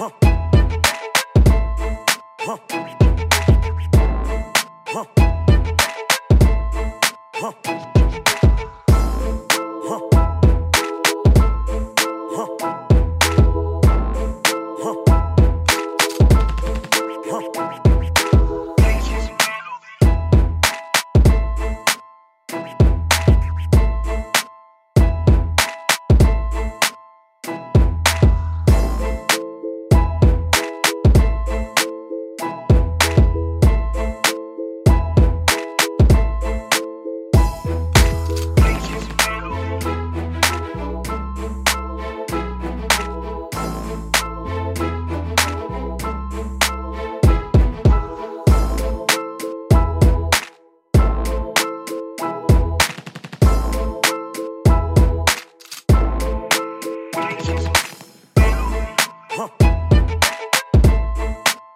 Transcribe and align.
Huh. 0.00 0.08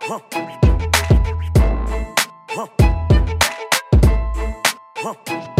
Huh. 0.07 0.21
Huh. 2.51 2.67
Huh. 4.97 5.54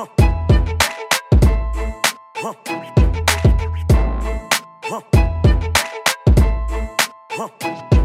Huh. 0.00 0.06
Huh. 2.36 2.54
Huh. 7.32 7.99